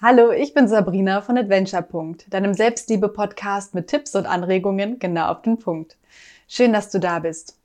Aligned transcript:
Hallo, 0.00 0.30
ich 0.30 0.54
bin 0.54 0.68
Sabrina 0.68 1.22
von 1.22 1.36
Adventure. 1.36 1.84
deinem 2.30 2.54
Selbstliebe-Podcast 2.54 3.74
mit 3.74 3.88
Tipps 3.88 4.14
und 4.14 4.26
Anregungen 4.26 5.00
genau 5.00 5.26
auf 5.26 5.42
den 5.42 5.58
Punkt. 5.58 5.96
Schön, 6.46 6.72
dass 6.72 6.92
du 6.92 7.00
da 7.00 7.18
bist. 7.18 7.58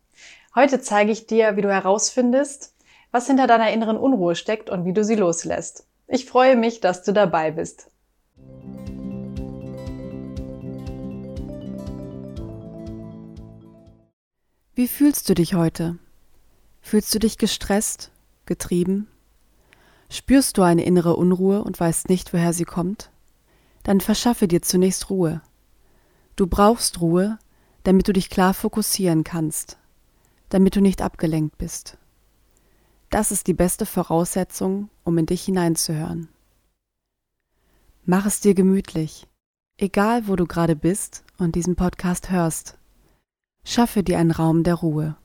Heute 0.56 0.82
zeige 0.82 1.12
ich 1.12 1.28
dir, 1.28 1.56
wie 1.58 1.62
du 1.62 1.72
herausfindest, 1.72 2.74
was 3.12 3.28
hinter 3.28 3.46
deiner 3.46 3.72
inneren 3.72 3.98
Unruhe 3.98 4.34
steckt 4.34 4.72
und 4.72 4.84
wie 4.84 4.94
du 4.94 5.04
sie 5.04 5.14
loslässt. 5.14 5.86
Ich 6.08 6.26
freue 6.26 6.56
mich, 6.56 6.80
dass 6.80 7.04
du 7.04 7.14
dabei 7.14 7.52
bist. 7.52 7.92
Wie 14.74 14.88
fühlst 14.88 15.30
du 15.30 15.36
dich 15.36 15.54
heute? 15.54 16.00
Fühlst 16.82 17.14
du 17.14 17.20
dich 17.20 17.38
gestresst, 17.38 18.10
getrieben, 18.48 19.08
Spürst 20.14 20.60
du 20.60 20.62
eine 20.62 20.86
innere 20.86 21.16
Unruhe 21.16 21.64
und 21.64 21.80
weißt 21.80 22.08
nicht, 22.08 22.34
woher 22.34 22.54
sie 22.54 22.66
kommt? 22.66 23.10
Dann 23.82 24.00
verschaffe 24.00 24.48
dir 24.48 24.62
zunächst 24.62 25.10
Ruhe. 25.10 25.42
Du 26.36 26.46
brauchst 26.46 27.02
Ruhe, 27.02 27.40
damit 27.82 28.08
du 28.08 28.14
dich 28.14 28.30
klar 28.30 28.54
fokussieren 28.54 29.24
kannst, 29.24 29.80
damit 30.50 30.76
du 30.76 30.82
nicht 30.82 31.02
abgelenkt 31.02 31.58
bist. 31.58 31.98
Das 33.10 33.32
ist 33.32 33.48
die 33.48 33.56
beste 33.56 33.88
Voraussetzung, 33.88 34.92
um 35.04 35.18
in 35.18 35.26
dich 35.26 35.46
hineinzuhören. 35.46 36.30
Mach 38.06 38.28
es 38.28 38.40
dir 38.40 38.54
gemütlich, 38.54 39.26
egal 39.78 40.28
wo 40.28 40.36
du 40.36 40.46
gerade 40.46 40.76
bist 40.76 41.24
und 41.40 41.56
diesen 41.56 41.76
Podcast 41.76 42.30
hörst. 42.30 42.78
Schaffe 43.66 44.04
dir 44.04 44.20
einen 44.20 44.30
Raum 44.30 44.62
der 44.64 44.76
Ruhe. 44.76 45.16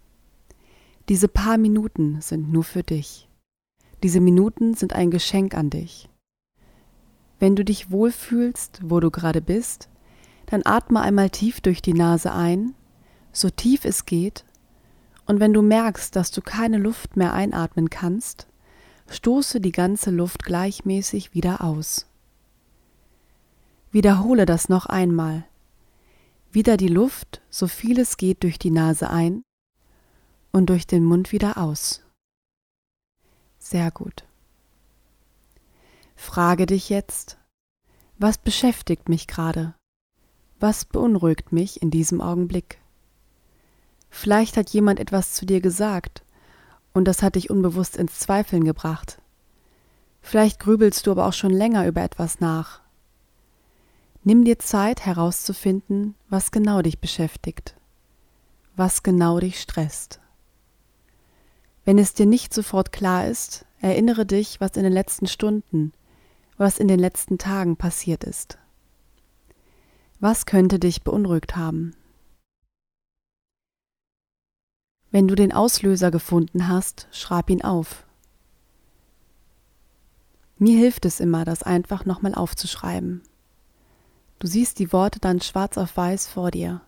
Diese 1.10 1.28
paar 1.28 1.58
Minuten 1.58 2.22
sind 2.22 2.50
nur 2.50 2.64
für 2.64 2.82
dich. 2.82 3.27
Diese 4.02 4.20
Minuten 4.20 4.74
sind 4.74 4.92
ein 4.92 5.10
Geschenk 5.10 5.54
an 5.54 5.70
dich. 5.70 6.08
Wenn 7.40 7.56
du 7.56 7.64
dich 7.64 7.90
wohlfühlst, 7.90 8.80
wo 8.84 9.00
du 9.00 9.10
gerade 9.10 9.40
bist, 9.40 9.88
dann 10.46 10.62
atme 10.64 11.00
einmal 11.00 11.30
tief 11.30 11.60
durch 11.60 11.82
die 11.82 11.94
Nase 11.94 12.32
ein, 12.32 12.74
so 13.32 13.50
tief 13.50 13.84
es 13.84 14.06
geht, 14.06 14.44
und 15.26 15.40
wenn 15.40 15.52
du 15.52 15.60
merkst, 15.60 16.16
dass 16.16 16.30
du 16.30 16.40
keine 16.40 16.78
Luft 16.78 17.16
mehr 17.16 17.34
einatmen 17.34 17.90
kannst, 17.90 18.48
stoße 19.10 19.60
die 19.60 19.72
ganze 19.72 20.10
Luft 20.10 20.42
gleichmäßig 20.42 21.34
wieder 21.34 21.62
aus. 21.62 22.06
Wiederhole 23.90 24.46
das 24.46 24.68
noch 24.68 24.86
einmal. 24.86 25.44
Wieder 26.50 26.78
die 26.78 26.88
Luft, 26.88 27.42
so 27.50 27.66
viel 27.66 27.98
es 28.00 28.16
geht, 28.16 28.42
durch 28.42 28.58
die 28.58 28.70
Nase 28.70 29.10
ein 29.10 29.42
und 30.50 30.70
durch 30.70 30.86
den 30.86 31.04
Mund 31.04 31.30
wieder 31.30 31.58
aus. 31.58 32.07
Sehr 33.70 33.90
gut. 33.90 34.24
Frage 36.16 36.64
dich 36.64 36.88
jetzt, 36.88 37.36
was 38.16 38.38
beschäftigt 38.38 39.10
mich 39.10 39.26
gerade? 39.26 39.74
Was 40.58 40.86
beunruhigt 40.86 41.52
mich 41.52 41.82
in 41.82 41.90
diesem 41.90 42.22
Augenblick? 42.22 42.80
Vielleicht 44.08 44.56
hat 44.56 44.70
jemand 44.70 45.00
etwas 45.00 45.34
zu 45.34 45.44
dir 45.44 45.60
gesagt 45.60 46.22
und 46.94 47.04
das 47.04 47.22
hat 47.22 47.34
dich 47.34 47.50
unbewusst 47.50 47.98
ins 47.98 48.18
Zweifeln 48.18 48.64
gebracht. 48.64 49.20
Vielleicht 50.22 50.60
grübelst 50.60 51.06
du 51.06 51.10
aber 51.10 51.26
auch 51.26 51.34
schon 51.34 51.52
länger 51.52 51.86
über 51.86 52.02
etwas 52.02 52.40
nach. 52.40 52.80
Nimm 54.24 54.46
dir 54.46 54.58
Zeit 54.58 55.04
herauszufinden, 55.04 56.14
was 56.30 56.52
genau 56.52 56.80
dich 56.80 57.00
beschäftigt, 57.00 57.76
was 58.76 59.02
genau 59.02 59.40
dich 59.40 59.60
stresst. 59.60 60.20
Wenn 61.88 61.96
es 61.96 62.12
dir 62.12 62.26
nicht 62.26 62.52
sofort 62.52 62.92
klar 62.92 63.26
ist, 63.28 63.64
erinnere 63.80 64.26
dich, 64.26 64.60
was 64.60 64.76
in 64.76 64.82
den 64.82 64.92
letzten 64.92 65.26
Stunden, 65.26 65.94
was 66.58 66.78
in 66.78 66.86
den 66.86 66.98
letzten 66.98 67.38
Tagen 67.38 67.78
passiert 67.78 68.24
ist. 68.24 68.58
Was 70.20 70.44
könnte 70.44 70.78
dich 70.78 71.02
beunruhigt 71.02 71.56
haben? 71.56 71.96
Wenn 75.10 75.28
du 75.28 75.34
den 75.34 75.50
Auslöser 75.50 76.10
gefunden 76.10 76.68
hast, 76.68 77.08
schreib 77.10 77.48
ihn 77.48 77.62
auf. 77.62 78.04
Mir 80.58 80.76
hilft 80.76 81.06
es 81.06 81.20
immer, 81.20 81.46
das 81.46 81.62
einfach 81.62 82.04
nochmal 82.04 82.34
aufzuschreiben. 82.34 83.22
Du 84.40 84.46
siehst 84.46 84.78
die 84.78 84.92
Worte 84.92 85.20
dann 85.20 85.40
schwarz 85.40 85.78
auf 85.78 85.96
weiß 85.96 86.28
vor 86.28 86.50
dir. 86.50 86.82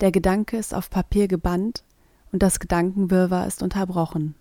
Der 0.00 0.10
Gedanke 0.10 0.56
ist 0.56 0.72
auf 0.72 0.88
Papier 0.88 1.28
gebannt 1.28 1.84
und 2.36 2.42
das 2.42 2.60
Gedankenwirrwarr 2.60 3.46
ist 3.46 3.62
unterbrochen. 3.62 4.34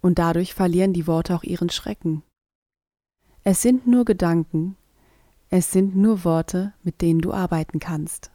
Und 0.00 0.18
dadurch 0.18 0.54
verlieren 0.54 0.92
die 0.92 1.06
Worte 1.06 1.36
auch 1.36 1.44
ihren 1.44 1.70
Schrecken. 1.70 2.24
Es 3.44 3.62
sind 3.62 3.86
nur 3.86 4.04
Gedanken, 4.04 4.76
es 5.48 5.70
sind 5.70 5.94
nur 5.94 6.24
Worte, 6.24 6.74
mit 6.82 7.02
denen 7.02 7.20
du 7.20 7.32
arbeiten 7.32 7.78
kannst. 7.78 8.32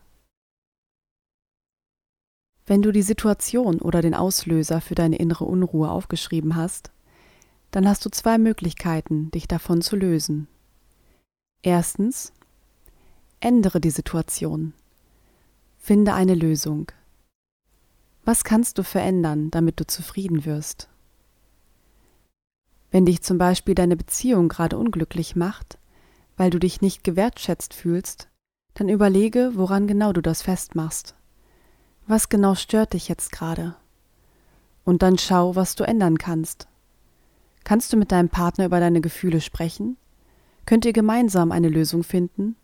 Wenn 2.66 2.82
du 2.82 2.94
die 2.94 3.02
Situation 3.02 3.82
oder 3.82 4.02
den 4.02 4.16
Auslöser 4.16 4.80
für 4.80 4.96
deine 4.96 5.18
innere 5.18 5.44
Unruhe 5.44 5.92
aufgeschrieben 5.92 6.56
hast, 6.56 6.92
dann 7.72 7.90
hast 7.90 8.06
du 8.06 8.10
zwei 8.10 8.38
Möglichkeiten, 8.38 9.32
dich 9.32 9.50
davon 9.50 9.82
zu 9.82 9.98
lösen. 9.98 10.48
Erstens, 11.62 12.32
ändere 13.42 13.82
die 13.82 13.92
Situation. 13.92 14.74
Finde 15.78 16.14
eine 16.14 16.36
Lösung. 16.36 16.90
Was 18.24 18.44
kannst 18.44 18.78
du 18.78 18.84
verändern, 18.84 19.50
damit 19.50 19.80
du 19.80 19.88
zufrieden 19.88 20.46
wirst? 20.46 20.90
Wenn 22.92 23.06
dich 23.06 23.22
zum 23.22 23.38
Beispiel 23.38 23.74
deine 23.74 23.96
Beziehung 23.96 24.48
gerade 24.50 24.78
unglücklich 24.78 25.36
macht, 25.36 25.80
weil 26.38 26.52
du 26.52 26.60
dich 26.60 26.82
nicht 26.82 27.04
gewertschätzt 27.04 27.74
fühlst, 27.74 28.28
dann 28.74 28.90
überlege, 28.90 29.52
woran 29.56 29.88
genau 29.88 30.14
du 30.14 30.22
das 30.22 30.44
festmachst. 30.44 31.16
Was 32.06 32.30
genau 32.30 32.56
stört 32.56 32.94
dich 32.94 33.08
jetzt 33.08 33.32
gerade? 33.32 33.76
Und 34.84 35.02
dann 35.02 35.18
schau, 35.18 35.56
was 35.56 35.76
du 35.76 35.84
ändern 35.84 36.18
kannst. 36.18 36.68
Kannst 37.64 37.92
du 37.94 37.98
mit 37.98 38.12
deinem 38.12 38.30
Partner 38.30 38.66
über 38.66 38.80
deine 38.80 39.02
Gefühle 39.02 39.42
sprechen? 39.42 39.98
Könnt 40.66 40.86
ihr 40.86 40.94
gemeinsam 40.94 41.52
eine 41.52 41.70
Lösung 41.70 42.04
finden? 42.04 42.56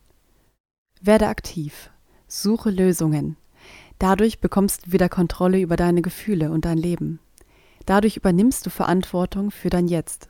Werde 1.01 1.27
aktiv. 1.27 1.89
Suche 2.27 2.69
Lösungen. 2.69 3.37
Dadurch 3.99 4.39
bekommst 4.39 4.87
du 4.87 4.91
wieder 4.91 5.09
Kontrolle 5.09 5.59
über 5.59 5.75
deine 5.75 6.01
Gefühle 6.01 6.51
und 6.51 6.65
dein 6.65 6.77
Leben. 6.77 7.19
Dadurch 7.85 8.17
übernimmst 8.17 8.65
du 8.65 8.69
Verantwortung 8.69 9.49
für 9.49 9.69
dein 9.69 9.87
Jetzt. 9.87 10.29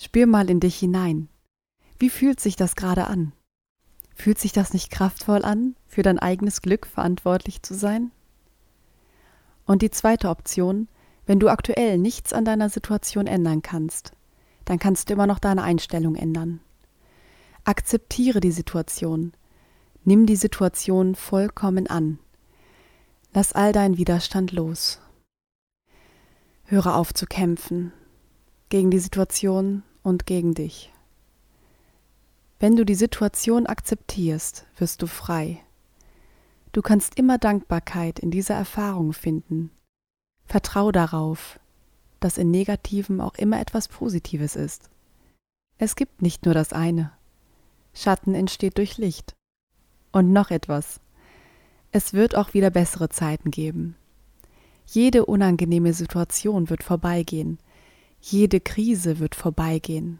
Spür 0.00 0.26
mal 0.26 0.48
in 0.48 0.60
dich 0.60 0.76
hinein. 0.76 1.28
Wie 1.98 2.10
fühlt 2.10 2.40
sich 2.40 2.54
das 2.54 2.76
gerade 2.76 3.06
an? 3.06 3.32
Fühlt 4.14 4.38
sich 4.38 4.52
das 4.52 4.72
nicht 4.72 4.90
kraftvoll 4.90 5.44
an, 5.44 5.76
für 5.86 6.02
dein 6.02 6.18
eigenes 6.18 6.62
Glück 6.62 6.86
verantwortlich 6.86 7.62
zu 7.62 7.74
sein? 7.74 8.12
Und 9.64 9.82
die 9.82 9.90
zweite 9.90 10.28
Option, 10.28 10.88
wenn 11.26 11.40
du 11.40 11.48
aktuell 11.48 11.98
nichts 11.98 12.32
an 12.32 12.44
deiner 12.44 12.68
Situation 12.68 13.26
ändern 13.26 13.62
kannst, 13.62 14.12
dann 14.64 14.78
kannst 14.78 15.08
du 15.08 15.14
immer 15.14 15.26
noch 15.26 15.38
deine 15.38 15.62
Einstellung 15.62 16.14
ändern. 16.14 16.60
Akzeptiere 17.64 18.40
die 18.40 18.52
Situation. 18.52 19.32
Nimm 20.04 20.26
die 20.26 20.36
Situation 20.36 21.14
vollkommen 21.14 21.86
an. 21.86 22.18
Lass 23.32 23.52
all 23.52 23.72
deinen 23.72 23.98
Widerstand 23.98 24.52
los. 24.52 25.00
Höre 26.64 26.96
auf 26.96 27.12
zu 27.12 27.26
kämpfen 27.26 27.92
gegen 28.68 28.90
die 28.90 28.98
Situation 28.98 29.82
und 30.02 30.26
gegen 30.26 30.54
dich. 30.54 30.92
Wenn 32.58 32.76
du 32.76 32.84
die 32.84 32.94
Situation 32.94 33.66
akzeptierst, 33.66 34.66
wirst 34.76 35.02
du 35.02 35.06
frei. 35.06 35.62
Du 36.72 36.82
kannst 36.82 37.16
immer 37.18 37.38
Dankbarkeit 37.38 38.18
in 38.18 38.30
dieser 38.30 38.54
Erfahrung 38.54 39.12
finden. 39.12 39.70
Vertrau 40.44 40.92
darauf, 40.92 41.60
dass 42.20 42.38
in 42.38 42.50
Negativen 42.50 43.20
auch 43.20 43.34
immer 43.34 43.60
etwas 43.60 43.88
Positives 43.88 44.56
ist. 44.56 44.90
Es 45.78 45.94
gibt 45.94 46.22
nicht 46.22 46.44
nur 46.44 46.54
das 46.54 46.72
eine. 46.72 47.12
Schatten 47.94 48.34
entsteht 48.34 48.78
durch 48.78 48.98
Licht. 48.98 49.34
Und 50.10 50.32
noch 50.32 50.50
etwas. 50.50 51.00
Es 51.90 52.12
wird 52.12 52.34
auch 52.34 52.54
wieder 52.54 52.70
bessere 52.70 53.08
Zeiten 53.08 53.50
geben. 53.50 53.96
Jede 54.86 55.26
unangenehme 55.26 55.92
Situation 55.92 56.70
wird 56.70 56.82
vorbeigehen. 56.82 57.58
Jede 58.20 58.60
Krise 58.60 59.18
wird 59.18 59.34
vorbeigehen. 59.34 60.18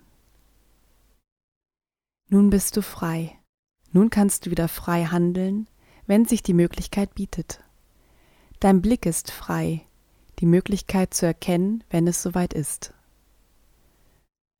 Nun 2.28 2.50
bist 2.50 2.76
du 2.76 2.82
frei. 2.82 3.34
Nun 3.92 4.10
kannst 4.10 4.46
du 4.46 4.50
wieder 4.50 4.68
frei 4.68 5.04
handeln, 5.04 5.66
wenn 6.06 6.26
sich 6.26 6.42
die 6.42 6.54
Möglichkeit 6.54 7.14
bietet. 7.14 7.60
Dein 8.60 8.82
Blick 8.82 9.06
ist 9.06 9.30
frei, 9.30 9.82
die 10.40 10.46
Möglichkeit 10.46 11.14
zu 11.14 11.26
erkennen, 11.26 11.84
wenn 11.90 12.06
es 12.06 12.22
soweit 12.22 12.52
ist. 12.52 12.92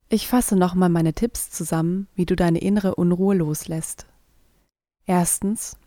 Ich 0.09 0.27
fasse 0.27 0.55
nochmal 0.55 0.89
meine 0.89 1.13
Tipps 1.13 1.51
zusammen, 1.51 2.07
wie 2.15 2.25
du 2.25 2.35
deine 2.35 2.59
innere 2.59 2.95
Unruhe 2.95 3.35
loslässt. 3.35 4.07
Erstens, 5.05 5.77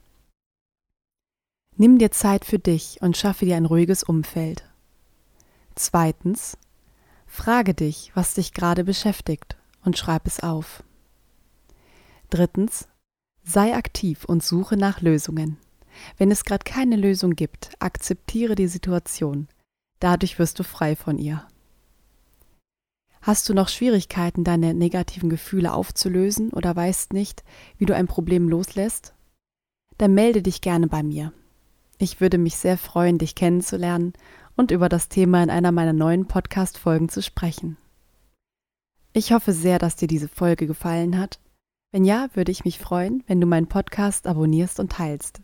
Nimm 1.76 1.98
dir 1.98 2.10
Zeit 2.10 2.44
für 2.44 2.58
dich 2.58 2.98
und 3.00 3.16
schaffe 3.16 3.44
dir 3.44 3.56
ein 3.56 3.64
ruhiges 3.64 4.02
Umfeld. 4.02 4.64
Zweitens, 5.74 6.58
frage 7.26 7.74
dich, 7.74 8.12
was 8.14 8.34
dich 8.34 8.52
gerade 8.52 8.84
beschäftigt 8.84 9.56
und 9.84 9.96
schreib 9.96 10.26
es 10.26 10.40
auf. 10.40 10.82
Drittens, 12.30 12.88
sei 13.42 13.74
aktiv 13.74 14.24
und 14.24 14.42
suche 14.42 14.76
nach 14.76 15.00
Lösungen. 15.00 15.56
Wenn 16.18 16.30
es 16.30 16.44
gerade 16.44 16.64
keine 16.64 16.96
Lösung 16.96 17.32
gibt, 17.32 17.70
akzeptiere 17.78 18.54
die 18.54 18.68
Situation. 18.68 19.48
Dadurch 20.00 20.38
wirst 20.38 20.58
du 20.58 20.64
frei 20.64 20.96
von 20.96 21.18
ihr. 21.18 21.46
Hast 23.20 23.48
du 23.48 23.54
noch 23.54 23.68
Schwierigkeiten, 23.68 24.44
deine 24.44 24.74
negativen 24.74 25.30
Gefühle 25.30 25.72
aufzulösen 25.72 26.50
oder 26.50 26.74
weißt 26.74 27.12
nicht, 27.12 27.44
wie 27.78 27.86
du 27.86 27.94
ein 27.94 28.08
Problem 28.08 28.48
loslässt? 28.48 29.14
Dann 29.96 30.12
melde 30.14 30.42
dich 30.42 30.60
gerne 30.60 30.88
bei 30.88 31.02
mir. 31.02 31.32
Ich 31.98 32.20
würde 32.20 32.38
mich 32.38 32.56
sehr 32.56 32.78
freuen, 32.78 33.18
dich 33.18 33.34
kennenzulernen 33.34 34.12
und 34.56 34.70
über 34.70 34.88
das 34.88 35.08
Thema 35.08 35.42
in 35.42 35.50
einer 35.50 35.72
meiner 35.72 35.92
neuen 35.92 36.26
Podcast-Folgen 36.26 37.08
zu 37.08 37.22
sprechen. 37.22 37.76
Ich 39.12 39.32
hoffe 39.32 39.52
sehr, 39.52 39.78
dass 39.78 39.96
dir 39.96 40.08
diese 40.08 40.28
Folge 40.28 40.66
gefallen 40.66 41.18
hat. 41.18 41.38
Wenn 41.92 42.04
ja, 42.04 42.28
würde 42.34 42.50
ich 42.50 42.64
mich 42.64 42.78
freuen, 42.78 43.22
wenn 43.26 43.40
du 43.40 43.46
meinen 43.46 43.68
Podcast 43.68 44.26
abonnierst 44.26 44.80
und 44.80 44.92
teilst. 44.92 45.42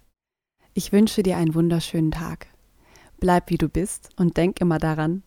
Ich 0.75 0.93
wünsche 0.93 1.23
dir 1.23 1.37
einen 1.37 1.55
wunderschönen 1.55 2.11
Tag. 2.11 2.47
Bleib 3.21 3.51
wie 3.51 3.59
du 3.59 3.69
bist 3.69 4.11
und 4.17 4.37
denk 4.37 4.61
immer 4.61 4.79
daran, 4.79 5.23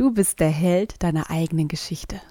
Du 0.00 0.10
bist 0.10 0.40
der 0.40 0.48
Held 0.48 1.02
deiner 1.02 1.28
eigenen 1.28 1.68
Geschichte. 1.68 2.22